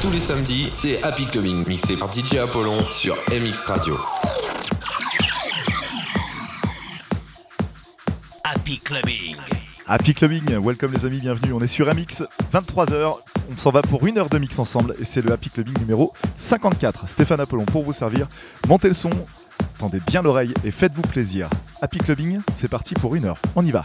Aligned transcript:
Tous 0.00 0.10
les 0.10 0.18
samedis, 0.20 0.72
c'est 0.76 1.02
Happy 1.02 1.26
Clubbing, 1.26 1.68
mixé 1.68 1.94
par 1.94 2.10
DJ 2.10 2.36
Apollon 2.36 2.90
sur 2.90 3.16
MX 3.28 3.66
Radio. 3.66 3.98
Happy 8.42 8.78
Clubbing. 8.78 9.36
Happy 9.86 10.14
Clubbing, 10.14 10.56
welcome 10.58 10.92
les 10.94 11.04
amis, 11.04 11.18
bienvenue. 11.18 11.52
On 11.52 11.60
est 11.60 11.66
sur 11.66 11.86
MX, 11.94 12.24
23h. 12.50 13.12
On 13.52 13.58
s'en 13.58 13.70
va 13.70 13.82
pour 13.82 14.06
une 14.06 14.16
heure 14.16 14.30
de 14.30 14.38
mix 14.38 14.58
ensemble 14.58 14.94
et 14.98 15.04
c'est 15.04 15.22
le 15.22 15.32
Happy 15.32 15.50
Clubbing 15.50 15.78
numéro 15.80 16.14
54. 16.38 17.06
Stéphane 17.06 17.40
Apollon 17.40 17.66
pour 17.66 17.82
vous 17.82 17.92
servir. 17.92 18.26
Montez 18.68 18.88
le 18.88 18.94
son, 18.94 19.10
tendez 19.76 20.00
bien 20.06 20.22
l'oreille 20.22 20.54
et 20.64 20.70
faites-vous 20.70 21.02
plaisir. 21.02 21.50
Happy 21.82 21.98
Clubbing, 21.98 22.40
c'est 22.54 22.68
parti 22.68 22.94
pour 22.94 23.16
une 23.16 23.26
heure. 23.26 23.36
On 23.54 23.66
y 23.66 23.70
va. 23.70 23.84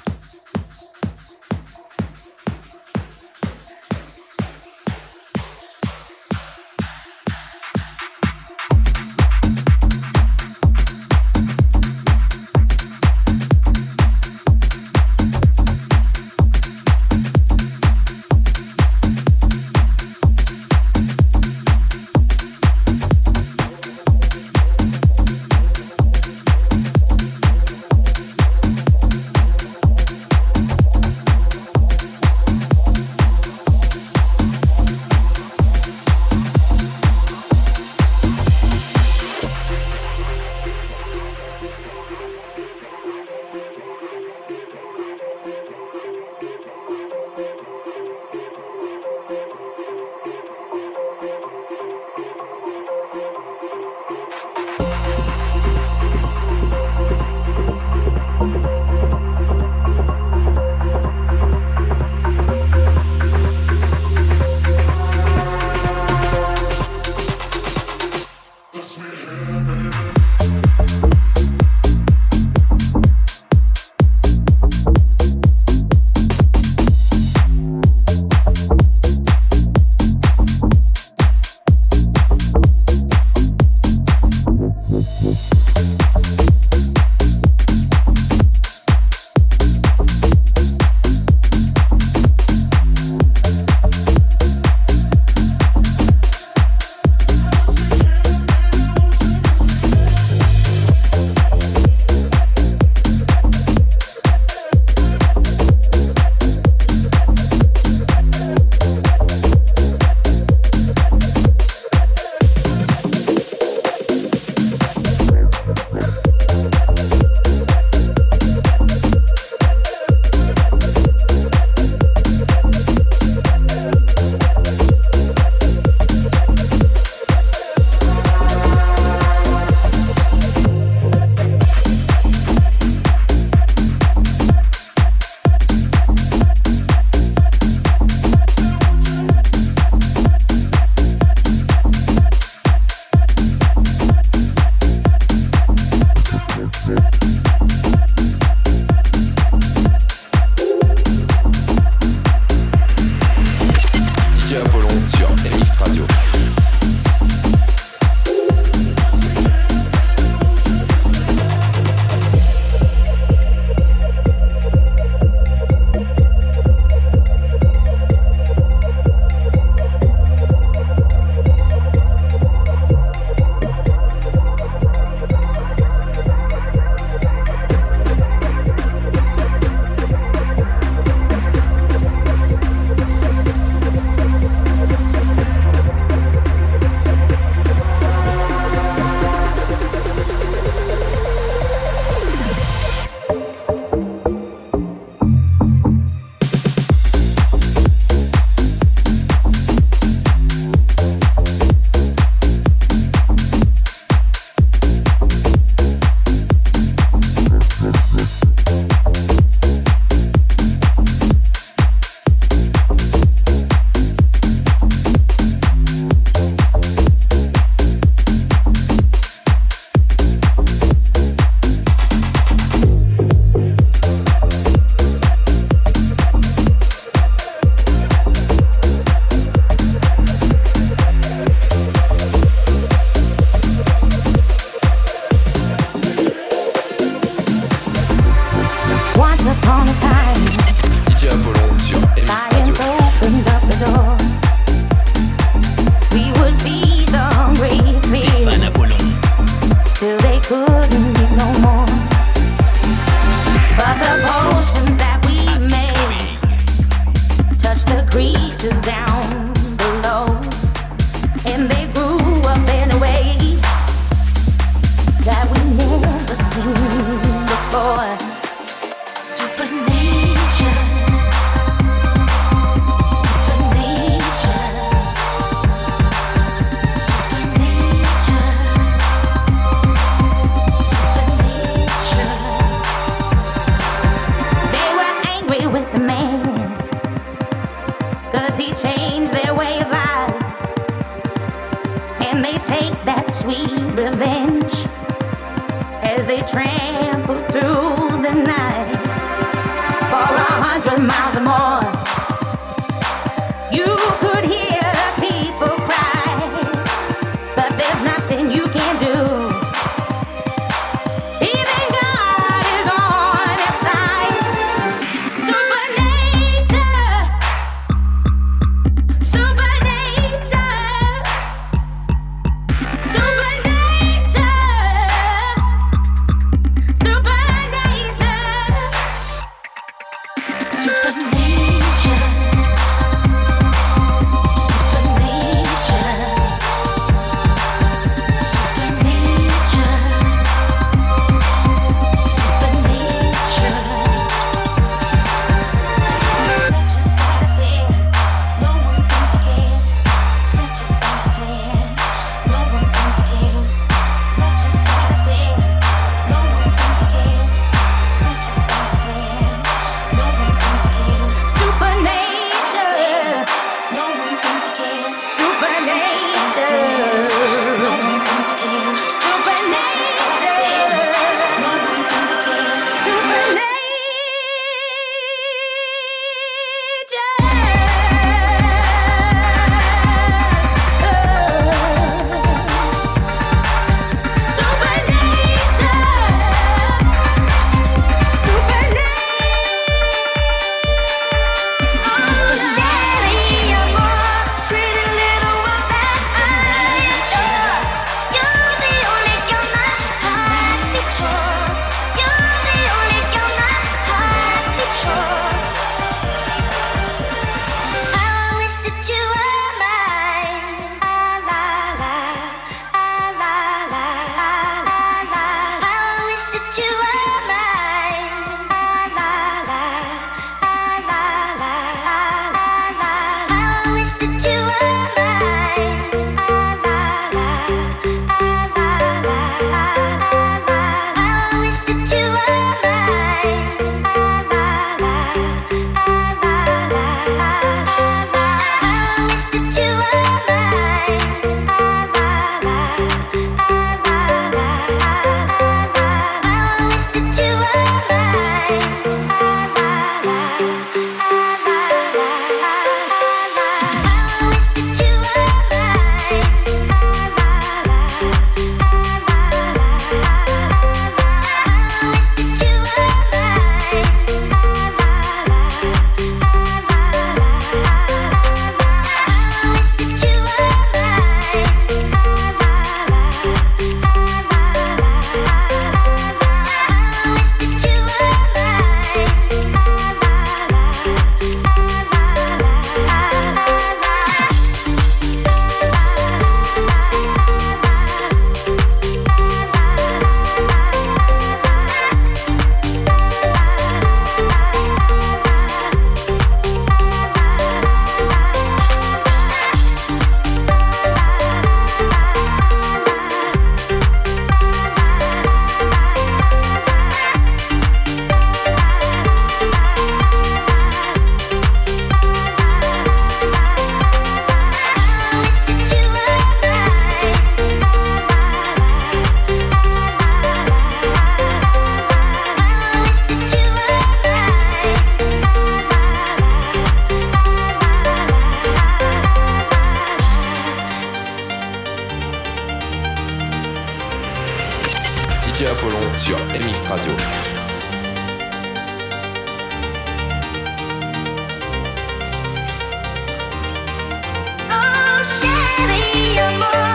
Maybe 545.78 546.36
you're 546.36 546.52
more 546.60 546.95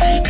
Thank 0.00 0.29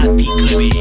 Happy 0.00 0.24
Clubbing. 0.24 0.80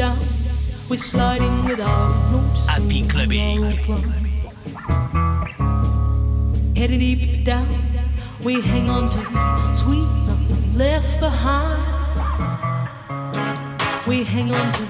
down. 0.00 0.16
We're 0.88 0.96
sliding 0.96 1.64
without 1.66 2.08
notice. 2.32 2.66
Happy 2.66 3.06
clubbing. 3.06 3.64
Eh? 3.64 3.76
Heading 6.74 7.00
deep 7.00 7.44
down. 7.44 7.68
We 8.42 8.62
hang 8.62 8.88
on 8.88 9.10
to 9.10 9.20
sweet 9.76 10.08
nothing 10.26 10.78
left 10.78 11.20
behind. 11.20 11.84
We 14.06 14.24
hang 14.24 14.54
on 14.54 14.72
to. 14.72 14.84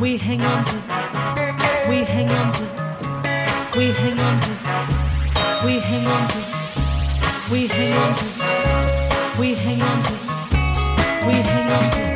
We 0.00 0.18
hang 0.18 0.42
on 0.42 0.64
to. 0.66 0.76
We 1.88 2.04
hang 2.04 2.30
on 2.30 2.52
to. 2.52 2.64
We 3.76 3.86
hang 4.02 4.20
on 4.20 4.40
to. 4.40 4.48
We 5.66 5.80
hang 5.88 6.06
on 6.14 6.28
to. 6.32 6.40
We 7.50 7.66
hang 7.66 7.92
on 8.02 8.14
to. 8.20 8.24
We 9.40 9.54
hang 9.64 9.82
on 9.82 9.98
to. 10.06 10.12
We 11.26 11.34
hang 11.34 11.72
on 11.72 11.90
to. 11.90 12.15